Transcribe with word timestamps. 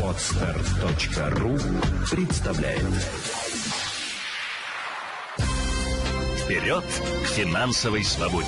Отстар.ру 0.00 1.58
представляет 2.08 2.84
Вперед 6.44 6.84
к 6.84 7.26
финансовой 7.26 8.04
свободе! 8.04 8.46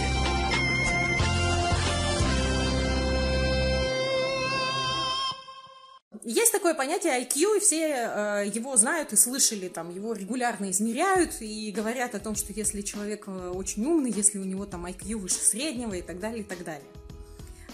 Есть 6.22 6.52
такое 6.52 6.74
понятие 6.74 7.20
IQ, 7.24 7.56
и 7.56 7.60
все 7.60 7.78
э, 7.78 8.50
его 8.54 8.76
знают 8.76 9.12
и 9.12 9.16
слышали, 9.16 9.66
там, 9.66 9.92
его 9.92 10.12
регулярно 10.12 10.70
измеряют 10.70 11.40
и 11.40 11.72
говорят 11.72 12.14
о 12.14 12.20
том, 12.20 12.36
что 12.36 12.52
если 12.52 12.80
человек 12.80 13.24
э, 13.26 13.48
очень 13.48 13.84
умный, 13.86 14.12
если 14.12 14.38
у 14.38 14.44
него 14.44 14.66
там 14.66 14.86
IQ 14.86 15.16
выше 15.16 15.36
среднего 15.36 15.94
и 15.94 16.02
так 16.02 16.20
далее, 16.20 16.42
и 16.42 16.44
так 16.44 16.62
далее. 16.62 16.86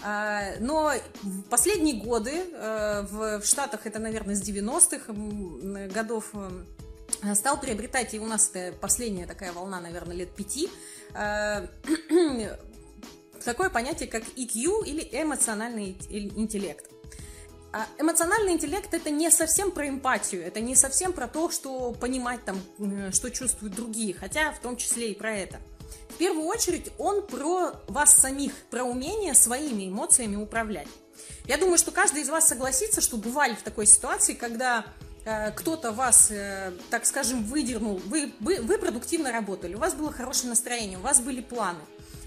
А, 0.05 0.55
но 0.59 0.91
в 1.21 1.43
последние 1.43 1.95
годы 1.95 2.31
э, 2.31 3.07
в 3.09 3.41
Штатах, 3.45 3.87
это, 3.87 3.99
наверное, 3.99 4.35
с 4.35 4.41
90-х 4.41 5.13
годов, 5.93 6.31
э, 6.33 7.35
стал 7.35 7.57
приобретать, 7.59 8.13
и 8.13 8.19
у 8.19 8.25
нас 8.25 8.51
это 8.53 8.77
последняя 8.77 9.25
такая 9.25 9.53
волна, 9.53 9.79
наверное, 9.79 10.13
лет 10.13 10.29
пяти, 10.35 10.69
э, 11.15 11.67
такое 13.45 13.69
понятие, 13.69 14.09
как 14.09 14.23
EQ 14.35 14.85
или 14.85 15.07
эмоциональный 15.13 15.97
интеллект. 16.09 16.89
А 17.71 17.87
эмоциональный 17.97 18.51
интеллект 18.51 18.93
это 18.93 19.09
не 19.09 19.31
совсем 19.31 19.71
про 19.71 19.87
эмпатию, 19.87 20.45
это 20.45 20.59
не 20.59 20.75
совсем 20.75 21.13
про 21.13 21.29
то, 21.29 21.49
что 21.49 21.93
понимать 21.93 22.41
там, 22.43 22.61
что 23.13 23.31
чувствуют 23.31 23.73
другие, 23.73 24.13
хотя 24.13 24.51
в 24.51 24.59
том 24.59 24.75
числе 24.75 25.11
и 25.11 25.15
про 25.15 25.33
это– 25.33 25.61
в 26.13 26.17
первую 26.17 26.45
очередь 26.45 26.91
он 26.97 27.25
про 27.25 27.73
вас 27.87 28.15
самих, 28.15 28.53
про 28.69 28.83
умение 28.83 29.33
своими 29.33 29.89
эмоциями 29.89 30.35
управлять. 30.35 30.87
Я 31.45 31.57
думаю, 31.57 31.77
что 31.77 31.91
каждый 31.91 32.21
из 32.21 32.29
вас 32.29 32.47
согласится, 32.47 33.01
что 33.01 33.17
бывали 33.17 33.53
в 33.55 33.61
такой 33.63 33.85
ситуации, 33.85 34.33
когда 34.33 34.85
э, 35.25 35.51
кто-то 35.51 35.91
вас, 35.91 36.29
э, 36.31 36.71
так 36.89 37.05
скажем, 37.05 37.43
выдернул, 37.43 38.01
вы, 38.05 38.31
вы, 38.39 38.61
вы 38.61 38.77
продуктивно 38.77 39.31
работали, 39.31 39.75
у 39.75 39.79
вас 39.79 39.93
было 39.93 40.11
хорошее 40.11 40.49
настроение, 40.49 40.97
у 40.97 41.01
вас 41.01 41.19
были 41.19 41.41
планы. 41.41 41.79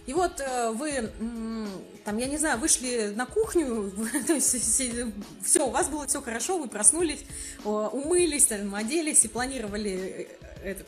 И 0.06 0.12
вот 0.12 0.40
э, 0.40 0.70
вы, 0.70 1.10
там, 2.04 2.18
я 2.18 2.26
не 2.26 2.36
знаю, 2.36 2.58
вышли 2.58 3.12
на 3.14 3.26
кухню, 3.26 3.92
все, 4.40 5.66
у 5.66 5.70
вас 5.70 5.88
было 5.88 6.06
все 6.06 6.20
хорошо, 6.20 6.58
вы 6.58 6.68
проснулись, 6.68 7.24
умылись, 7.64 8.46
там, 8.46 8.74
оделись 8.74 9.24
и 9.24 9.28
планировали 9.28 10.28
этот, 10.62 10.86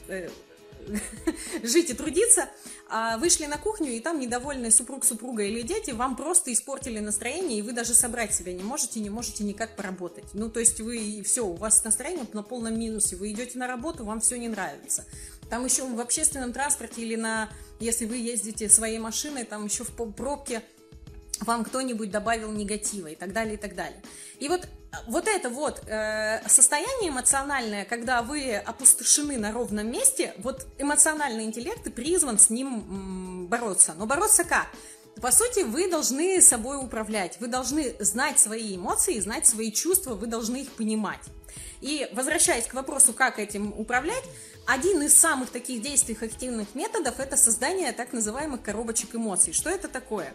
жить 1.62 1.90
и 1.90 1.94
трудиться, 1.94 2.48
а 2.88 3.18
вышли 3.18 3.46
на 3.46 3.58
кухню, 3.58 3.90
и 3.92 4.00
там 4.00 4.18
недовольный 4.18 4.70
супруг, 4.70 5.04
супруга 5.04 5.42
или 5.42 5.62
дети 5.62 5.90
вам 5.90 6.16
просто 6.16 6.52
испортили 6.52 6.98
настроение, 6.98 7.58
и 7.58 7.62
вы 7.62 7.72
даже 7.72 7.94
собрать 7.94 8.34
себя 8.34 8.52
не 8.52 8.62
можете, 8.62 9.00
не 9.00 9.10
можете 9.10 9.44
никак 9.44 9.76
поработать. 9.76 10.24
Ну, 10.32 10.50
то 10.50 10.60
есть 10.60 10.80
вы, 10.80 11.22
все, 11.24 11.46
у 11.46 11.54
вас 11.54 11.84
настроение 11.84 12.26
на 12.32 12.42
полном 12.42 12.78
минусе, 12.78 13.16
вы 13.16 13.32
идете 13.32 13.58
на 13.58 13.66
работу, 13.66 14.04
вам 14.04 14.20
все 14.20 14.36
не 14.38 14.48
нравится. 14.48 15.04
Там 15.50 15.64
еще 15.64 15.84
в 15.84 16.00
общественном 16.00 16.52
транспорте 16.52 17.02
или 17.02 17.16
на, 17.16 17.50
если 17.80 18.06
вы 18.06 18.16
ездите 18.16 18.68
своей 18.68 18.98
машиной, 18.98 19.44
там 19.44 19.64
еще 19.64 19.84
в 19.84 19.92
пробке 19.92 20.62
вам 21.40 21.64
кто-нибудь 21.64 22.10
добавил 22.10 22.52
негатива 22.52 23.08
и 23.08 23.14
так 23.14 23.32
далее, 23.32 23.54
и 23.54 23.56
так 23.56 23.74
далее. 23.74 24.02
И 24.38 24.48
вот, 24.48 24.68
вот 25.06 25.28
это 25.28 25.50
вот 25.50 25.82
э, 25.86 26.40
состояние 26.48 27.10
эмоциональное, 27.10 27.84
когда 27.84 28.22
вы 28.22 28.56
опустошены 28.56 29.38
на 29.38 29.52
ровном 29.52 29.90
месте, 29.90 30.34
вот 30.38 30.66
эмоциональный 30.78 31.44
интеллект 31.44 31.86
и 31.86 31.90
призван 31.90 32.38
с 32.38 32.50
ним 32.50 32.66
м, 32.66 33.46
бороться. 33.48 33.94
Но 33.96 34.06
бороться 34.06 34.44
как? 34.44 34.66
По 35.20 35.32
сути, 35.32 35.64
вы 35.64 35.90
должны 35.90 36.40
собой 36.40 36.76
управлять, 36.76 37.38
вы 37.40 37.48
должны 37.48 37.94
знать 37.98 38.38
свои 38.38 38.76
эмоции, 38.76 39.18
знать 39.18 39.46
свои 39.46 39.72
чувства, 39.72 40.14
вы 40.14 40.26
должны 40.26 40.58
их 40.58 40.70
понимать. 40.72 41.20
И 41.80 42.08
возвращаясь 42.12 42.66
к 42.66 42.74
вопросу, 42.74 43.12
как 43.12 43.38
этим 43.38 43.72
управлять, 43.76 44.24
один 44.66 45.02
из 45.02 45.14
самых 45.14 45.50
таких 45.50 45.82
действий 45.82 46.16
активных 46.20 46.74
методов– 46.74 47.18
это 47.20 47.36
создание 47.36 47.92
так 47.92 48.12
называемых 48.12 48.62
коробочек 48.62 49.14
эмоций. 49.14 49.52
Что 49.52 49.70
это 49.70 49.88
такое? 49.88 50.34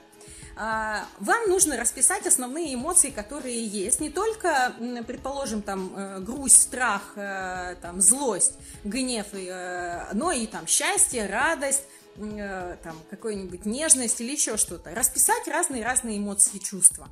А, 0.56 1.06
вам 1.20 1.50
нужно 1.50 1.78
расписать 1.78 2.28
основные 2.28 2.74
эмоции, 2.76 3.10
которые 3.10 3.66
есть. 3.66 4.00
Не 4.00 4.10
только, 4.10 4.74
предположим, 5.08 5.62
там 5.62 5.94
э, 5.96 6.20
грусть, 6.20 6.62
страх, 6.62 7.14
э, 7.16 7.76
там, 7.82 8.02
злость, 8.02 8.54
гнев, 8.84 9.28
э, 9.34 10.10
но 10.14 10.32
и 10.32 10.46
там 10.46 10.68
счастье, 10.68 11.26
радость, 11.26 11.84
там, 12.16 12.96
какую-нибудь 13.10 13.66
нежность 13.66 14.22
или 14.22 14.34
еще 14.34 14.58
что-то. 14.58 14.94
Расписать 14.94 15.48
разные-разные 15.48 16.20
эмоции 16.20 16.58
и 16.58 16.60
чувства. 16.60 17.08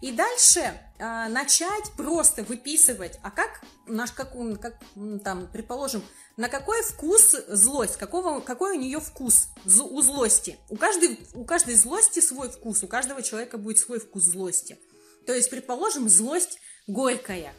И 0.00 0.12
дальше 0.12 0.60
э, 0.98 1.28
начать 1.28 1.90
просто 1.96 2.44
выписывать, 2.44 3.18
а 3.22 3.30
как 3.30 3.62
наш, 3.86 4.12
как, 4.12 4.32
как 4.60 4.74
там, 5.22 5.48
предположим, 5.52 6.02
на 6.36 6.48
какой 6.48 6.82
вкус 6.82 7.36
злость, 7.48 7.96
какого, 7.96 8.40
какой 8.40 8.76
у 8.76 8.80
нее 8.80 9.00
вкус 9.00 9.48
у 9.64 10.00
злости. 10.02 10.58
У 10.68 10.76
каждой, 10.76 11.18
у 11.34 11.44
каждой 11.44 11.74
злости 11.74 12.20
свой 12.20 12.50
вкус, 12.50 12.82
у 12.82 12.88
каждого 12.88 13.22
человека 13.22 13.58
будет 13.58 13.78
свой 13.78 14.00
вкус 14.00 14.24
злости. 14.24 14.78
То 15.26 15.32
есть, 15.32 15.50
предположим, 15.50 16.08
злость 16.08 16.58
горькая. 16.86 17.54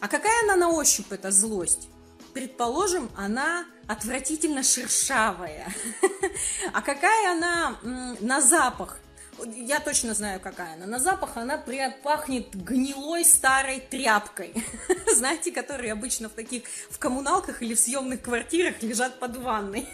А 0.00 0.08
какая 0.08 0.44
она 0.44 0.56
на 0.56 0.70
ощупь, 0.70 1.10
эта 1.10 1.30
злость? 1.30 1.88
Предположим, 2.34 3.10
она 3.16 3.64
отвратительно 3.86 4.62
шершавая. 4.62 5.74
А 6.72 6.82
какая 6.82 7.32
она 7.32 7.78
на 8.20 8.40
запах? 8.40 8.98
Я 9.44 9.80
точно 9.80 10.14
знаю, 10.14 10.40
какая 10.40 10.74
она. 10.74 10.86
На 10.86 10.98
запах 10.98 11.36
она 11.36 11.58
пахнет 12.02 12.54
гнилой 12.54 13.24
старой 13.24 13.80
тряпкой. 13.80 14.54
Знаете, 15.14 15.52
которые 15.52 15.92
обычно 15.92 16.28
в 16.28 16.32
таких, 16.32 16.64
в 16.90 16.98
коммуналках 16.98 17.62
или 17.62 17.74
в 17.74 17.80
съемных 17.80 18.22
квартирах 18.22 18.82
лежат 18.82 19.18
под 19.18 19.36
ванной. 19.36 19.86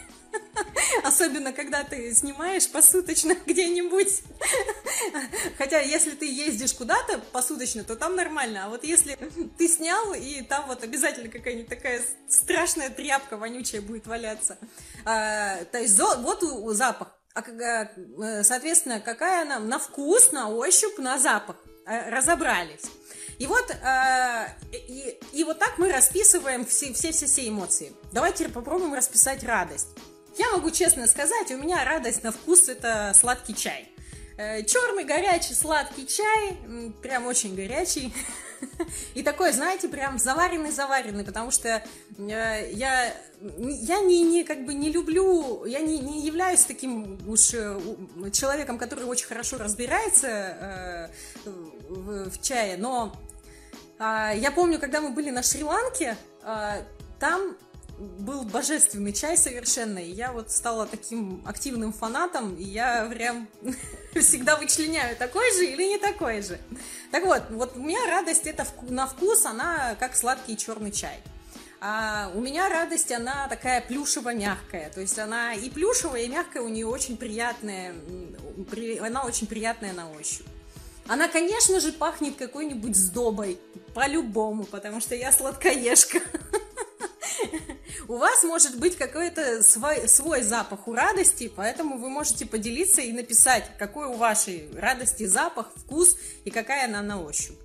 Особенно, 1.03 1.53
когда 1.53 1.83
ты 1.83 2.13
снимаешь 2.13 2.69
посуточно 2.69 3.35
где-нибудь. 3.45 4.21
Хотя, 5.57 5.79
если 5.81 6.11
ты 6.11 6.25
ездишь 6.25 6.73
куда-то 6.73 7.19
посуточно, 7.31 7.83
то 7.83 7.95
там 7.95 8.15
нормально. 8.15 8.65
А 8.65 8.69
вот 8.69 8.83
если 8.83 9.17
ты 9.57 9.67
снял, 9.67 10.13
и 10.13 10.41
там 10.41 10.67
вот 10.67 10.83
обязательно 10.83 11.29
какая-нибудь 11.29 11.69
такая 11.69 12.01
страшная 12.27 12.89
тряпка 12.89 13.37
вонючая 13.37 13.81
будет 13.81 14.07
валяться. 14.07 14.57
А, 15.05 15.63
то 15.65 15.79
есть 15.79 15.97
вот 15.97 16.43
запах 16.75 17.14
соответственно, 18.43 18.99
какая 18.99 19.43
она 19.43 19.59
на 19.59 19.79
вкус, 19.79 20.31
на 20.31 20.49
ощупь, 20.49 20.97
на 20.97 21.17
запах. 21.19 21.57
Э, 21.87 22.09
разобрались. 22.09 22.81
И 23.37 23.45
вот, 23.45 23.69
э, 23.69 24.47
и, 24.71 25.19
и 25.33 25.43
вот 25.43 25.59
так 25.59 25.77
мы 25.77 25.91
расписываем 25.91 26.65
все-все-все 26.65 27.47
эмоции. 27.47 27.93
Давайте 28.11 28.49
попробуем 28.49 28.95
расписать 28.95 29.43
радость. 29.43 29.89
Я 30.35 30.49
могу 30.51 30.71
честно 30.71 31.05
сказать, 31.05 31.51
у 31.51 31.57
меня 31.57 31.85
радость 31.85 32.23
на 32.23 32.31
вкус 32.31 32.69
это 32.69 33.13
сладкий 33.13 33.53
чай. 33.53 33.91
Черный, 34.35 35.05
горячий, 35.05 35.53
сладкий 35.53 36.07
чай, 36.07 36.57
прям 37.03 37.27
очень 37.27 37.55
горячий. 37.55 38.11
И 39.13 39.23
такой, 39.23 39.51
знаете, 39.51 39.87
прям 39.87 40.19
заваренный-заваренный, 40.19 41.23
потому 41.23 41.51
что 41.51 41.83
я, 42.17 43.13
я 43.57 44.01
не, 44.01 44.23
не, 44.23 44.43
как 44.43 44.65
бы 44.65 44.73
не 44.73 44.91
люблю, 44.91 45.65
я 45.65 45.79
не, 45.79 45.99
не 45.99 46.21
являюсь 46.25 46.65
таким 46.65 47.19
уж 47.27 47.53
э, 47.53 47.79
человеком, 48.31 48.77
который 48.77 49.05
очень 49.05 49.27
хорошо 49.27 49.57
разбирается 49.57 50.27
э, 50.27 51.09
в, 51.89 52.29
в 52.29 52.41
чае, 52.41 52.77
но 52.77 53.15
э, 53.99 54.33
я 54.37 54.51
помню, 54.51 54.79
когда 54.79 55.01
мы 55.01 55.09
были 55.09 55.29
на 55.29 55.43
Шри-Ланке, 55.43 56.17
э, 56.43 56.83
там 57.19 57.55
был 57.97 58.43
божественный 58.43 59.13
чай 59.13 59.37
совершенно, 59.37 59.99
и 59.99 60.11
я 60.11 60.31
вот 60.31 60.51
стала 60.51 60.85
таким 60.85 61.41
активным 61.45 61.93
фанатом, 61.93 62.55
и 62.55 62.63
я 62.63 63.05
прям 63.05 63.47
всегда 64.15 64.57
вычленяю, 64.57 65.15
такой 65.15 65.51
же 65.53 65.65
или 65.65 65.83
не 65.83 65.97
такой 65.97 66.41
же. 66.41 66.59
Так 67.11 67.25
вот, 67.25 67.43
вот 67.51 67.75
у 67.75 67.79
меня 67.79 67.99
радость 68.07 68.47
это 68.47 68.65
на 68.89 69.07
вкус, 69.07 69.45
она 69.45 69.95
как 69.99 70.15
сладкий 70.15 70.57
черный 70.57 70.91
чай. 70.91 71.21
А 71.81 72.31
у 72.33 72.41
меня 72.41 72.67
радость, 72.69 73.11
она 73.11 73.47
такая 73.47 73.81
плюшево-мягкая. 73.81 74.89
То 74.91 75.01
есть 75.01 75.19
она 75.19 75.53
и 75.53 75.69
плюшевая, 75.69 76.23
и 76.23 76.27
мягкая, 76.27 76.63
у 76.63 76.69
нее 76.69 76.87
очень 76.87 77.15
приятная, 77.15 77.93
она 79.01 79.23
очень 79.23 79.45
приятная 79.45 79.93
на 79.93 80.09
ощупь. 80.11 80.47
Она, 81.07 81.27
конечно 81.27 81.79
же, 81.79 81.91
пахнет 81.91 82.35
какой-нибудь 82.37 82.95
сдобой, 82.95 83.59
по-любому, 83.93 84.65
потому 84.65 84.99
что 84.99 85.15
я 85.15 85.31
сладкоежка. 85.31 86.19
У 88.07 88.17
вас 88.17 88.43
может 88.43 88.77
быть 88.77 88.97
какой-то 88.97 89.63
свой, 89.63 90.07
свой 90.07 90.43
запах 90.43 90.87
у 90.87 90.93
радости, 90.93 91.51
поэтому 91.53 91.97
вы 91.97 92.09
можете 92.09 92.45
поделиться 92.45 93.01
и 93.01 93.11
написать, 93.11 93.71
какой 93.79 94.07
у 94.07 94.13
вашей 94.13 94.69
радости 94.75 95.25
запах, 95.25 95.71
вкус 95.75 96.17
и 96.43 96.51
какая 96.51 96.85
она 96.85 97.01
на 97.01 97.21
ощупь. 97.21 97.57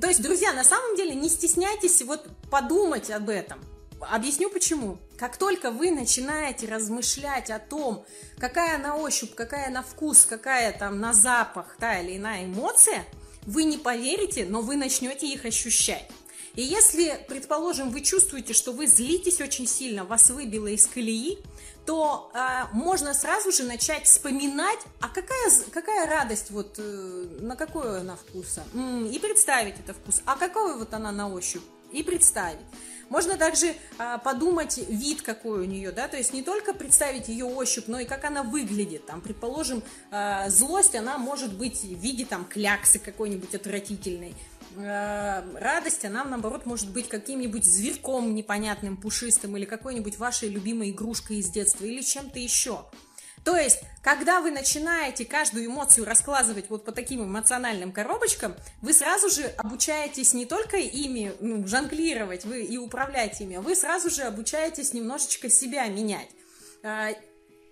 То 0.00 0.06
есть, 0.06 0.22
друзья, 0.22 0.52
на 0.52 0.64
самом 0.64 0.96
деле 0.96 1.14
не 1.14 1.28
стесняйтесь 1.28 2.02
вот 2.02 2.24
подумать 2.50 3.10
об 3.10 3.28
этом. 3.28 3.60
Объясню 4.00 4.50
почему. 4.50 4.98
Как 5.16 5.36
только 5.36 5.70
вы 5.70 5.90
начинаете 5.90 6.66
размышлять 6.66 7.50
о 7.50 7.58
том, 7.58 8.04
какая 8.38 8.78
на 8.78 8.96
ощупь, 8.96 9.34
какая 9.34 9.70
на 9.70 9.82
вкус, 9.82 10.24
какая 10.28 10.76
там 10.76 11.00
на 11.00 11.12
запах 11.12 11.76
та 11.78 12.00
или 12.00 12.16
иная 12.16 12.44
эмоция, 12.44 13.04
Вы 13.44 13.64
не 13.64 13.76
поверите, 13.76 14.46
но 14.48 14.60
вы 14.62 14.76
начнете 14.76 15.26
их 15.26 15.44
ощущать. 15.44 16.08
И 16.54 16.62
если, 16.62 17.24
предположим, 17.28 17.90
вы 17.90 18.02
чувствуете, 18.02 18.52
что 18.52 18.72
вы 18.72 18.86
злитесь 18.86 19.40
очень 19.40 19.66
сильно, 19.66 20.04
вас 20.04 20.28
выбило 20.30 20.66
из 20.66 20.86
колеи, 20.86 21.38
то 21.86 22.30
э, 22.34 22.66
можно 22.72 23.14
сразу 23.14 23.50
же 23.52 23.64
начать 23.64 24.06
вспоминать, 24.06 24.78
а 25.00 25.08
какая, 25.08 25.50
какая 25.72 26.06
радость, 26.06 26.50
вот 26.50 26.76
э, 26.78 27.26
на 27.40 27.56
какой 27.56 28.00
она 28.00 28.16
вкус, 28.16 28.58
м-м, 28.74 29.06
и 29.06 29.18
представить 29.18 29.80
это 29.80 29.94
вкус, 29.94 30.22
а 30.26 30.36
какой 30.36 30.78
вот 30.78 30.94
она 30.94 31.10
на 31.10 31.32
ощупь, 31.32 31.62
и 31.90 32.02
представить. 32.02 32.58
Можно 33.12 33.36
также 33.36 33.74
а, 33.98 34.16
подумать 34.16 34.78
вид 34.88 35.20
какой 35.20 35.60
у 35.60 35.64
нее, 35.64 35.92
да, 35.92 36.08
то 36.08 36.16
есть 36.16 36.32
не 36.32 36.42
только 36.42 36.72
представить 36.72 37.28
ее 37.28 37.44
ощупь, 37.44 37.84
но 37.86 38.00
и 38.00 38.06
как 38.06 38.24
она 38.24 38.42
выглядит. 38.42 39.04
Там, 39.04 39.20
предположим, 39.20 39.82
а, 40.10 40.48
злость, 40.48 40.94
она 40.94 41.18
может 41.18 41.52
быть 41.52 41.82
в 41.82 41.94
виде 42.00 42.24
там 42.24 42.46
кляксы 42.46 42.98
какой-нибудь 42.98 43.54
отвратительной. 43.54 44.34
А, 44.76 45.44
радость, 45.54 46.04
она, 46.04 46.24
наоборот, 46.24 46.66
может 46.66 46.90
быть 46.90 47.08
каким-нибудь 47.08 47.64
зверьком 47.64 48.34
непонятным, 48.34 48.96
пушистым, 48.96 49.56
или 49.56 49.64
какой-нибудь 49.64 50.18
вашей 50.18 50.48
любимой 50.48 50.90
игрушкой 50.90 51.38
из 51.38 51.50
детства, 51.50 51.84
или 51.84 52.02
чем-то 52.02 52.38
еще. 52.38 52.86
То 53.44 53.56
есть, 53.56 53.80
когда 54.02 54.40
вы 54.40 54.52
начинаете 54.52 55.24
каждую 55.24 55.66
эмоцию 55.66 56.06
раскладывать 56.06 56.70
вот 56.70 56.84
по 56.84 56.92
таким 56.92 57.24
эмоциональным 57.24 57.90
коробочкам, 57.92 58.54
вы 58.80 58.92
сразу 58.92 59.28
же 59.30 59.44
обучаетесь 59.58 60.32
не 60.32 60.46
только 60.46 60.76
ими 60.76 61.32
ну, 61.40 61.66
жонглировать 61.66 62.44
вы 62.44 62.62
и 62.62 62.78
управлять 62.78 63.40
ими, 63.40 63.56
а 63.56 63.60
вы 63.60 63.74
сразу 63.74 64.10
же 64.10 64.22
обучаетесь 64.22 64.92
немножечко 64.92 65.50
себя 65.50 65.86
менять. 65.88 66.28
А, 66.84 67.10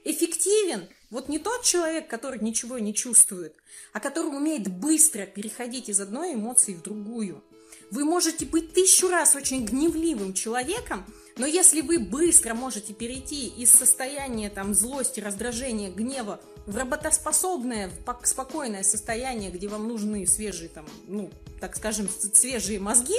эффективен 0.04 0.88
вот 1.10 1.28
не 1.28 1.38
тот 1.38 1.62
человек, 1.64 2.08
который 2.08 2.40
ничего 2.40 2.78
не 2.78 2.94
чувствует, 2.94 3.54
а 3.92 4.00
который 4.00 4.28
умеет 4.28 4.68
быстро 4.68 5.26
переходить 5.26 5.88
из 5.88 6.00
одной 6.00 6.34
эмоции 6.34 6.74
в 6.74 6.82
другую. 6.82 7.42
Вы 7.90 8.04
можете 8.04 8.46
быть 8.46 8.72
тысячу 8.72 9.08
раз 9.08 9.34
очень 9.34 9.64
гневливым 9.64 10.32
человеком, 10.32 11.04
но 11.36 11.46
если 11.46 11.80
вы 11.80 11.98
быстро 11.98 12.54
можете 12.54 12.92
перейти 12.92 13.48
из 13.48 13.72
состояния 13.72 14.50
там, 14.50 14.74
злости, 14.74 15.20
раздражения, 15.20 15.90
гнева 15.90 16.40
в 16.66 16.76
работоспособное, 16.76 17.90
в 17.90 18.26
спокойное 18.26 18.84
состояние, 18.84 19.50
где 19.50 19.66
вам 19.66 19.88
нужны 19.88 20.26
свежие, 20.26 20.68
там, 20.68 20.86
ну, 21.08 21.30
так 21.60 21.76
скажем, 21.76 22.08
свежие 22.32 22.78
мозги, 22.78 23.16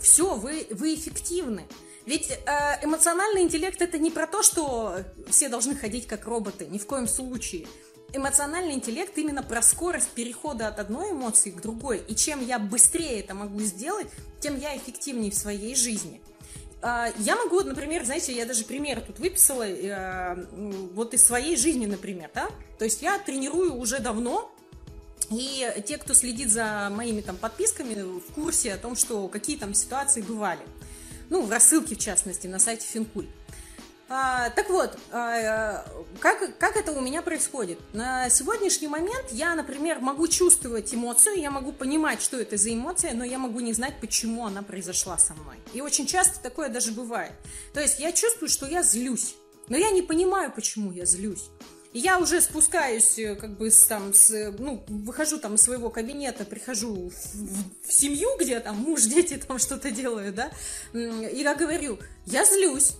все, 0.00 0.34
вы, 0.36 0.66
вы 0.70 0.94
эффективны. 0.94 1.64
Ведь 2.08 2.30
э, 2.30 2.38
эмоциональный 2.82 3.42
интеллект 3.42 3.82
это 3.82 3.98
не 3.98 4.10
про 4.10 4.26
то, 4.26 4.42
что 4.42 5.04
все 5.28 5.50
должны 5.50 5.76
ходить 5.76 6.06
как 6.06 6.24
роботы, 6.24 6.64
ни 6.64 6.78
в 6.78 6.86
коем 6.86 7.06
случае. 7.06 7.66
Эмоциональный 8.14 8.72
интеллект 8.72 9.18
именно 9.18 9.42
про 9.42 9.60
скорость 9.60 10.08
перехода 10.12 10.68
от 10.68 10.78
одной 10.78 11.10
эмоции 11.10 11.50
к 11.50 11.60
другой. 11.60 12.00
И 12.08 12.14
чем 12.14 12.42
я 12.42 12.58
быстрее 12.58 13.20
это 13.20 13.34
могу 13.34 13.60
сделать, 13.60 14.06
тем 14.40 14.58
я 14.58 14.74
эффективнее 14.74 15.30
в 15.30 15.34
своей 15.34 15.74
жизни. 15.74 16.22
А, 16.80 17.12
я 17.18 17.36
могу, 17.36 17.60
например, 17.60 18.06
знаете, 18.06 18.34
я 18.34 18.46
даже 18.46 18.64
пример 18.64 19.02
тут 19.02 19.18
выписала, 19.18 19.68
э, 19.68 20.46
вот 20.94 21.12
из 21.12 21.26
своей 21.26 21.58
жизни, 21.58 21.84
например, 21.84 22.30
да, 22.34 22.48
то 22.78 22.86
есть 22.86 23.02
я 23.02 23.18
тренирую 23.18 23.74
уже 23.74 23.98
давно, 23.98 24.50
и 25.30 25.70
те, 25.86 25.98
кто 25.98 26.14
следит 26.14 26.50
за 26.50 26.88
моими 26.90 27.20
там 27.20 27.36
подписками, 27.36 28.18
в 28.18 28.32
курсе 28.32 28.72
о 28.72 28.78
том, 28.78 28.96
что 28.96 29.28
какие 29.28 29.58
там 29.58 29.74
ситуации 29.74 30.22
бывали. 30.22 30.62
Ну, 31.30 31.42
в 31.42 31.50
рассылке, 31.50 31.94
в 31.94 31.98
частности, 31.98 32.46
на 32.46 32.58
сайте 32.58 32.86
Финкуль. 32.86 33.26
А, 34.10 34.48
так 34.50 34.70
вот, 34.70 34.98
а, 35.12 35.84
как, 36.18 36.56
как 36.56 36.76
это 36.76 36.92
у 36.92 37.00
меня 37.02 37.20
происходит? 37.20 37.78
На 37.92 38.30
сегодняшний 38.30 38.88
момент 38.88 39.26
я, 39.32 39.54
например, 39.54 40.00
могу 40.00 40.28
чувствовать 40.28 40.94
эмоцию, 40.94 41.36
я 41.36 41.50
могу 41.50 41.72
понимать, 41.72 42.22
что 42.22 42.40
это 42.40 42.56
за 42.56 42.72
эмоция, 42.72 43.12
но 43.12 43.22
я 43.22 43.38
могу 43.38 43.60
не 43.60 43.74
знать, 43.74 44.00
почему 44.00 44.46
она 44.46 44.62
произошла 44.62 45.18
со 45.18 45.34
мной. 45.34 45.56
И 45.74 45.82
очень 45.82 46.06
часто 46.06 46.40
такое 46.40 46.70
даже 46.70 46.92
бывает. 46.92 47.32
То 47.74 47.80
есть 47.80 48.00
я 48.00 48.12
чувствую, 48.12 48.48
что 48.48 48.66
я 48.66 48.82
злюсь, 48.82 49.34
но 49.68 49.76
я 49.76 49.90
не 49.90 50.00
понимаю, 50.00 50.50
почему 50.54 50.90
я 50.90 51.04
злюсь. 51.04 51.50
Я 51.98 52.20
уже 52.20 52.40
спускаюсь, 52.40 53.18
э, 53.18 53.34
как 53.34 53.56
бы, 53.58 53.72
с, 53.72 53.86
там, 53.86 54.14
с, 54.14 54.52
ну, 54.56 54.84
выхожу 54.86 55.38
там 55.38 55.56
из 55.56 55.62
своего 55.62 55.90
кабинета, 55.90 56.44
прихожу 56.44 57.10
в, 57.10 57.34
в, 57.34 57.88
в 57.88 57.92
семью, 57.92 58.28
где 58.38 58.60
там 58.60 58.76
муж, 58.76 59.02
дети 59.14 59.36
там 59.36 59.58
что-то 59.58 59.90
делают, 59.90 60.36
да, 60.36 60.52
и 60.92 61.42
я 61.42 61.56
говорю, 61.56 61.98
я 62.24 62.44
злюсь. 62.44 62.92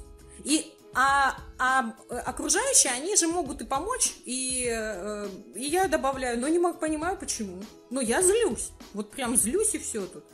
И 0.44 0.72
а, 0.94 1.38
а 1.58 1.94
окружающие, 2.26 2.92
они 2.92 3.14
же 3.14 3.28
могут 3.28 3.60
и 3.62 3.64
помочь, 3.64 4.14
и, 4.24 4.66
э, 4.68 5.28
и 5.54 5.64
я 5.64 5.86
добавляю, 5.86 6.40
но 6.40 6.48
не 6.48 6.58
могу, 6.58 6.78
понимаю, 6.78 7.16
почему. 7.16 7.62
Но 7.90 8.00
я 8.00 8.20
злюсь, 8.20 8.70
вот 8.94 9.12
прям 9.12 9.36
злюсь 9.36 9.74
и 9.74 9.78
все 9.78 10.06
тут. 10.06 10.24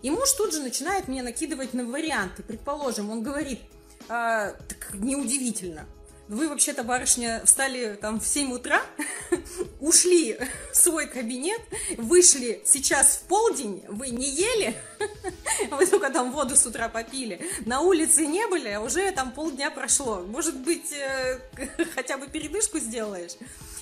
И 0.00 0.10
муж 0.10 0.32
тут 0.32 0.54
же 0.54 0.60
начинает 0.60 1.08
мне 1.08 1.22
накидывать 1.22 1.74
на 1.74 1.84
варианты. 1.84 2.42
Предположим, 2.42 3.10
он 3.10 3.22
говорит, 3.22 3.60
а, 4.08 4.52
так 4.52 4.94
неудивительно, 4.94 5.86
вы 6.28 6.48
вообще-то, 6.48 6.84
барышня, 6.84 7.42
встали 7.44 7.94
там 8.00 8.20
в 8.20 8.26
7 8.26 8.52
утра, 8.52 8.82
ушли 9.80 10.38
в 10.72 10.76
свой 10.76 11.06
кабинет, 11.06 11.60
вышли 11.96 12.62
сейчас 12.64 13.16
в 13.16 13.28
полдень, 13.28 13.84
вы 13.88 14.08
не 14.08 14.28
ели, 14.28 14.76
вы 15.70 15.86
только 15.86 16.10
там 16.10 16.32
воду 16.32 16.56
с 16.56 16.66
утра 16.66 16.88
попили, 16.88 17.40
на 17.66 17.80
улице 17.80 18.26
не 18.26 18.46
были, 18.46 18.68
а 18.68 18.80
уже 18.80 19.10
там 19.12 19.32
полдня 19.32 19.70
прошло. 19.70 20.20
Может 20.20 20.56
быть, 20.56 20.92
э, 20.92 21.40
хотя 21.94 22.16
бы 22.16 22.26
передышку 22.26 22.78
сделаешь? 22.78 23.32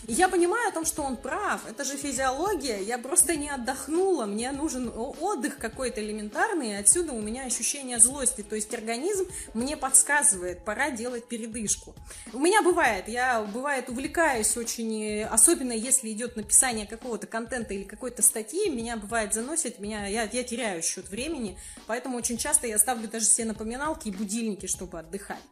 И 0.09 0.15
я 0.15 0.29
понимаю 0.29 0.69
о 0.69 0.73
том, 0.73 0.85
что 0.85 1.03
он 1.03 1.17
прав, 1.17 1.61
это 1.69 1.85
же 1.85 1.97
физиология, 1.97 2.79
я 2.81 2.99
просто 2.99 3.37
не 3.37 3.49
отдохнула, 3.49 4.27
мне 4.27 4.51
нужен 4.51 4.93
отдых 4.95 5.59
какой-то 5.59 6.05
элементарный, 6.05 6.71
и 6.71 6.75
отсюда 6.75 7.13
у 7.13 7.21
меня 7.21 7.45
ощущение 7.45 7.99
злости, 7.99 8.43
то 8.43 8.57
есть 8.57 8.75
организм 8.75 9.29
мне 9.55 9.77
подсказывает, 9.77 10.65
пора 10.65 10.91
делать 10.91 11.29
передышку. 11.29 11.95
У 12.33 12.41
меня 12.41 12.63
бывает, 12.63 13.07
я 13.07 13.43
бывает 13.43 13.89
увлекаюсь 13.89 14.57
очень, 14.57 15.23
особенно 15.23 15.73
если 15.73 16.11
идет 16.11 16.35
написание 16.35 16.87
какого-то 16.87 17.29
контента 17.29 17.73
или 17.73 17.85
какой-то 17.85 18.23
статьи, 18.23 18.71
меня 18.71 18.97
бывает 18.97 19.33
заносит, 19.35 19.79
меня, 19.79 20.07
я, 20.07 20.25
я 20.25 20.43
теряю 20.43 20.83
счет 20.83 21.09
времени, 21.09 21.57
поэтому 21.87 22.17
очень 22.17 22.39
часто 22.39 22.67
я 22.67 22.79
ставлю 22.79 23.09
даже 23.09 23.27
все 23.27 23.45
напоминалки 23.45 24.09
и 24.09 24.13
будильники, 24.13 24.67
чтобы 24.67 24.99
отдыхать. 24.99 25.43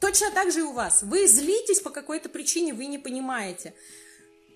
Точно 0.00 0.30
так 0.30 0.52
же 0.52 0.60
и 0.60 0.62
у 0.62 0.72
вас. 0.72 1.02
Вы 1.02 1.26
злитесь 1.26 1.80
по 1.80 1.90
какой-то 1.90 2.28
причине, 2.28 2.74
вы 2.74 2.86
не 2.86 2.98
понимаете. 2.98 3.74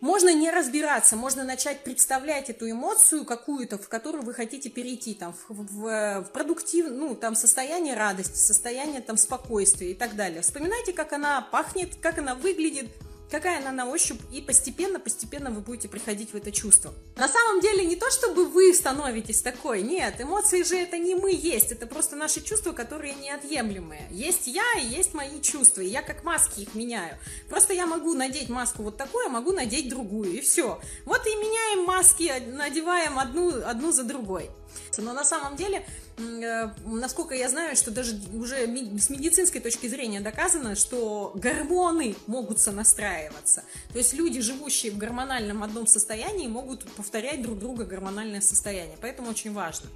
Можно 0.00 0.32
не 0.34 0.50
разбираться, 0.50 1.16
можно 1.16 1.42
начать 1.42 1.82
представлять 1.82 2.50
эту 2.50 2.70
эмоцию 2.70 3.24
какую-то, 3.24 3.78
в 3.78 3.88
которую 3.88 4.24
вы 4.24 4.34
хотите 4.34 4.68
перейти, 4.68 5.14
там, 5.14 5.32
в, 5.32 5.48
в, 5.48 6.20
в 6.20 6.32
продуктив, 6.32 6.88
ну, 6.90 7.14
там, 7.14 7.34
состояние 7.34 7.94
радости, 7.94 8.36
состояние, 8.36 9.00
там, 9.00 9.16
спокойствия 9.16 9.92
и 9.92 9.94
так 9.94 10.14
далее. 10.14 10.42
Вспоминайте, 10.42 10.92
как 10.92 11.14
она 11.14 11.40
пахнет, 11.40 11.96
как 11.96 12.18
она 12.18 12.34
выглядит, 12.34 12.90
какая 13.30 13.58
она 13.58 13.72
на 13.72 13.88
ощупь, 13.88 14.20
и 14.32 14.40
постепенно-постепенно 14.40 15.50
вы 15.50 15.60
будете 15.60 15.88
приходить 15.88 16.32
в 16.32 16.36
это 16.36 16.52
чувство. 16.52 16.94
На 17.16 17.28
самом 17.28 17.60
деле 17.60 17.84
не 17.84 17.96
то, 17.96 18.10
чтобы 18.10 18.46
вы 18.46 18.72
становитесь 18.74 19.42
такой, 19.42 19.82
нет, 19.82 20.20
эмоции 20.20 20.62
же 20.62 20.76
это 20.76 20.98
не 20.98 21.14
мы 21.14 21.32
есть, 21.32 21.72
это 21.72 21.86
просто 21.86 22.16
наши 22.16 22.42
чувства, 22.42 22.72
которые 22.72 23.14
неотъемлемые. 23.14 24.08
Есть 24.10 24.46
я 24.46 24.64
и 24.80 24.86
есть 24.86 25.14
мои 25.14 25.40
чувства, 25.40 25.80
и 25.80 25.88
я 25.88 26.02
как 26.02 26.24
маски 26.24 26.60
их 26.60 26.74
меняю. 26.74 27.18
Просто 27.48 27.72
я 27.72 27.86
могу 27.86 28.14
надеть 28.14 28.48
маску 28.48 28.82
вот 28.82 28.96
такую, 28.96 29.26
а 29.26 29.30
могу 29.30 29.52
надеть 29.52 29.88
другую, 29.88 30.32
и 30.32 30.40
все. 30.40 30.80
Вот 31.04 31.26
и 31.26 31.30
меняем 31.36 31.84
маски, 31.84 32.32
надеваем 32.46 33.18
одну, 33.18 33.62
одну 33.64 33.92
за 33.92 34.04
другой. 34.04 34.50
Но 34.98 35.12
на 35.12 35.24
самом 35.24 35.56
деле, 35.56 35.84
э, 36.18 36.70
насколько 36.84 37.34
я 37.34 37.48
знаю, 37.48 37.76
что 37.76 37.90
даже 37.90 38.18
уже 38.34 38.66
с 38.98 39.10
медицинской 39.10 39.60
точки 39.60 39.86
зрения 39.86 40.20
доказано, 40.20 40.74
что 40.74 41.32
гормоны 41.34 42.14
могут 42.26 42.60
сонастраиваться. 42.60 43.64
То 43.92 43.98
есть 43.98 44.14
люди, 44.14 44.40
живущие 44.40 44.92
в 44.92 44.98
гормональном 44.98 45.62
одном 45.62 45.86
состоянии, 45.86 46.48
могут 46.48 46.84
повторять 46.92 47.42
друг 47.42 47.58
друга 47.58 47.84
гормональное 47.84 48.40
состояние. 48.40 48.96
Поэтому 49.00 49.30
очень 49.30 49.52
важно. 49.52 49.88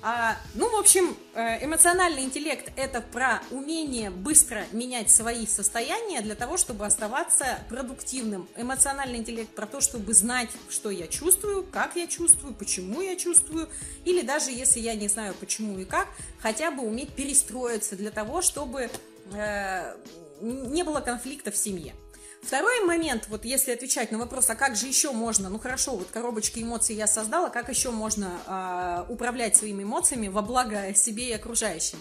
А, 0.00 0.36
ну, 0.54 0.70
в 0.70 0.78
общем, 0.78 1.16
э, 1.34 1.64
эмоциональный 1.64 2.22
интеллект– 2.22 2.70
это 2.76 3.00
про 3.00 3.42
умение 3.50 4.10
быстро 4.10 4.64
менять 4.72 5.10
свои 5.10 5.46
состояния 5.46 6.20
для 6.20 6.36
того, 6.36 6.56
чтобы 6.56 6.86
оставаться 6.86 7.58
продуктивным. 7.68 8.48
Эмоциональный 8.56 9.18
интеллект 9.18 9.50
про 9.50 9.66
то, 9.66 9.80
чтобы 9.80 10.14
знать, 10.14 10.50
что 10.68 10.90
я 10.90 11.08
чувствую, 11.08 11.64
как 11.64 11.96
я 11.96 12.06
чувствую, 12.06 12.54
почему 12.54 13.00
я 13.00 13.16
чувствую, 13.16 13.68
или 14.04 14.22
даже 14.22 14.52
если 14.52 14.78
я 14.78 14.94
не 14.94 15.08
знаю, 15.08 15.34
почему 15.34 15.78
и 15.78 15.84
как, 15.84 16.06
хотя 16.38 16.70
бы 16.70 16.84
уметь 16.84 17.12
перестроиться 17.14 17.96
для 17.96 18.12
того, 18.12 18.40
чтобы 18.40 18.90
э, 19.32 19.96
не 20.40 20.84
было 20.84 21.00
конфликта 21.00 21.50
в 21.50 21.56
семье. 21.56 21.94
Второй 22.42 22.84
момент, 22.84 23.26
вот 23.28 23.44
если 23.44 23.72
отвечать 23.72 24.10
на 24.12 24.18
вопрос, 24.18 24.48
а 24.50 24.54
как 24.54 24.76
же 24.76 24.86
еще 24.86 25.12
можно, 25.12 25.50
ну 25.50 25.58
хорошо, 25.58 25.96
вот 25.96 26.08
коробочки 26.10 26.60
эмоций 26.60 26.96
я 26.96 27.06
создала, 27.06 27.50
как 27.50 27.68
еще 27.68 27.90
можно 27.90 29.06
э, 29.08 29.12
управлять 29.12 29.56
своими 29.56 29.82
эмоциями 29.82 30.28
во 30.28 30.42
благо 30.42 30.94
себе 30.94 31.30
и 31.30 31.32
окружающим? 31.32 31.98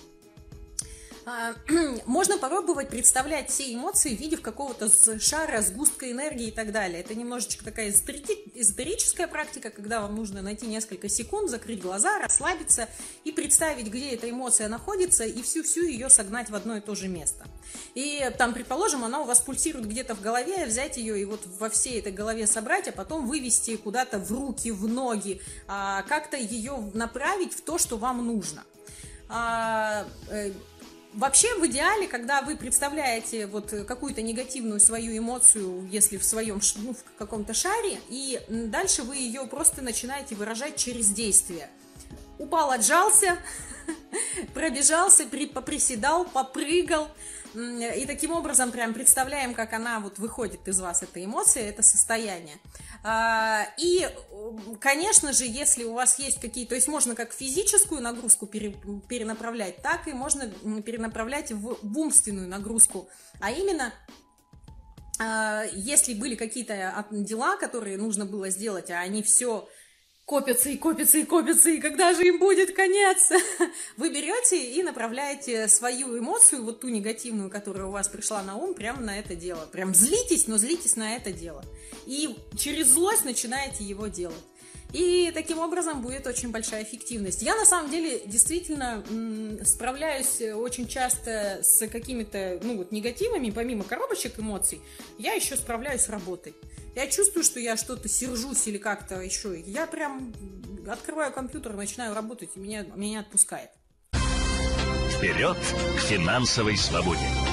А, 1.29 1.53
можно 2.05 2.37
попробовать 2.37 2.87
представлять 2.87 3.49
все 3.49 3.73
эмоции 3.73 4.15
в 4.15 4.19
виде 4.19 4.37
какого-то 4.37 4.89
шара, 5.19 5.61
сгустка 5.61 6.09
энергии 6.09 6.47
и 6.47 6.51
так 6.51 6.71
далее. 6.71 7.01
Это 7.01 7.15
немножечко 7.15 7.65
такая 7.65 7.89
эзотерическая 7.89 9.27
практика, 9.27 9.69
когда 9.69 9.99
вам 9.99 10.15
нужно 10.15 10.41
найти 10.41 10.67
несколько 10.67 11.09
секунд, 11.09 11.49
закрыть 11.49 11.81
глаза, 11.81 12.17
расслабиться 12.19 12.87
и 13.25 13.33
представить, 13.33 13.87
где 13.87 14.11
эта 14.11 14.29
эмоция 14.29 14.69
находится, 14.69 15.25
и 15.25 15.41
всю-всю 15.41 15.83
ее 15.83 16.09
согнать 16.09 16.49
в 16.49 16.55
одно 16.55 16.77
и 16.77 16.79
то 16.79 16.95
же 16.95 17.09
место. 17.09 17.45
И 17.93 18.31
там, 18.37 18.53
предположим, 18.53 19.03
она 19.03 19.19
у 19.19 19.25
вас 19.25 19.41
пульсирует 19.41 19.85
где-то 19.85 20.15
в 20.15 20.21
голове, 20.21 20.65
взять 20.65 20.95
ее 20.95 21.21
и 21.21 21.25
вот 21.25 21.41
во 21.59 21.69
всей 21.69 21.99
этой 21.99 22.13
голове 22.13 22.47
собрать, 22.47 22.87
а 22.87 22.93
потом 22.93 23.27
вывести 23.27 23.75
куда-то 23.75 24.17
в 24.17 24.31
руки, 24.31 24.71
в 24.71 24.87
ноги, 24.87 25.41
а, 25.67 26.03
как-то 26.03 26.37
ее 26.37 26.89
направить 26.93 27.53
в 27.53 27.59
то, 27.59 27.77
что 27.77 27.97
вам 27.97 28.25
нужно. 28.25 28.63
Вообще, 31.17 31.55
в 31.55 31.65
идеале, 31.65 32.07
когда 32.07 32.43
вы 32.43 32.55
представляете 32.55 33.47
вот 33.47 33.73
какую-то 33.87 34.21
негативную 34.21 34.79
свою 34.79 35.17
эмоцию, 35.17 35.87
если 35.91 36.17
в 36.17 36.23
своем, 36.23 36.61
ну, 36.75 36.93
в 36.93 37.17
каком-то 37.17 37.55
шаре, 37.55 37.99
и 38.07 38.39
дальше 38.47 39.01
вы 39.01 39.15
ее 39.15 39.47
просто 39.47 39.81
начинаете 39.81 40.35
выражать 40.35 40.75
через 40.75 41.07
действие. 41.07 41.71
Упал, 42.37 42.69
отжался, 42.69 43.39
пробежался, 44.53 45.25
поприседал, 45.25 46.23
попрыгал, 46.25 47.07
и 47.57 48.05
таким 48.05 48.31
образом 48.31 48.71
прям 48.71 48.93
представляем, 48.93 49.53
как 49.53 49.73
она 49.73 49.99
вот 49.99 50.19
выходит 50.19 50.67
из 50.67 50.79
вас, 50.79 51.01
эта 51.01 51.23
эмоция, 51.23 51.69
это 51.69 51.81
состояние. 51.81 52.57
А, 53.03 53.65
и, 53.77 54.07
конечно 54.79 55.33
же, 55.33 55.45
если 55.45 55.83
у 55.83 55.93
вас 55.93 56.19
есть 56.19 56.39
какие-то... 56.39 56.69
То 56.69 56.75
есть 56.75 56.87
можно 56.87 57.15
как 57.15 57.33
физическую 57.33 58.01
нагрузку 58.01 58.45
перенаправлять, 58.45 59.77
так 59.81 60.07
и 60.07 60.13
можно 60.13 60.49
перенаправлять 60.81 61.51
в 61.51 61.97
умственную 61.97 62.47
нагрузку. 62.47 63.09
А 63.39 63.51
именно 63.51 63.91
а, 65.19 65.63
если 65.73 66.13
были 66.13 66.35
какие-то 66.35 67.05
дела, 67.11 67.57
которые 67.57 67.97
нужно 67.97 68.25
было 68.25 68.49
сделать, 68.49 68.91
а 68.91 68.99
они 68.99 69.23
все 69.23 69.67
копятся 70.27 70.69
и 70.69 70.75
копятся 70.75 71.17
и 71.19 71.23
копятся, 71.23 71.69
и 71.69 71.79
когда 71.79 72.13
же 72.13 72.27
им 72.27 72.37
будет 72.37 72.75
конец? 72.75 73.31
Вы 73.97 74.09
берете 74.09 74.73
и 74.73 74.83
направляете 74.83 75.69
свою 75.69 76.19
эмоцию, 76.19 76.65
вот 76.65 76.81
ту 76.81 76.89
негативную, 76.89 77.49
которая 77.49 77.85
у 77.85 77.91
вас 77.91 78.09
пришла 78.09 78.43
на 78.43 78.57
ум, 78.57 78.73
прямо 78.73 79.01
на 79.01 79.17
это 79.17 79.35
дело. 79.35 79.65
Прям 79.71 79.95
злитесь, 79.95 80.47
но 80.47 80.57
злитесь 80.57 80.97
на 80.97 81.15
это 81.15 81.31
дело. 81.31 81.63
И 82.05 82.35
через 82.57 82.87
злость 82.87 83.23
начинаете 83.23 83.85
его 83.85 84.07
делать. 84.07 84.35
И 84.93 85.31
таким 85.33 85.59
образом 85.59 86.01
будет 86.01 86.25
очень 86.27 86.49
большая 86.49 86.83
эффективность. 86.83 87.41
Я 87.41 87.55
на 87.55 87.65
самом 87.65 87.91
деле 87.91 88.21
действительно 88.25 89.03
справляюсь 89.63 90.41
очень 90.41 90.87
часто 90.87 91.59
с 91.61 91.85
какими-то 91.87 92.59
ну, 92.63 92.77
вот, 92.77 92.91
негативами, 92.91 93.49
помимо 93.49 93.83
коробочек 93.83 94.39
эмоций, 94.39 94.81
я 95.17 95.33
еще 95.33 95.55
справляюсь 95.55 96.01
с 96.01 96.09
работой. 96.09 96.55
Я 96.95 97.07
чувствую, 97.07 97.43
что 97.43 97.59
я 97.59 97.77
что-то 97.77 98.09
сержусь 98.09 98.65
или 98.67 98.77
как-то 98.77 99.21
еще. 99.21 99.59
Я 99.59 99.85
прям 99.85 100.33
открываю 100.89 101.31
компьютер, 101.31 101.73
начинаю 101.73 102.15
работать, 102.15 102.49
и 102.55 102.59
меня, 102.59 102.85
меня 102.95 103.19
отпускает. 103.19 103.69
Вперед 105.11 105.57
к 105.97 105.99
финансовой 105.99 106.77
свободе! 106.77 107.46